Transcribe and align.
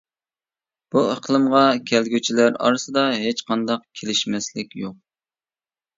بۇ 0.95 1.03
ئىقلىمغا 1.09 1.61
كەلگۈچىلەر 1.91 2.57
ئارىسىدا 2.69 3.05
ھېچقانداق 3.27 3.87
كېلىشمەسلىك 4.01 4.75
يوق. 4.85 4.99